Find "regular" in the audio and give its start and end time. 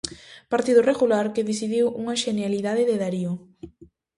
0.91-1.25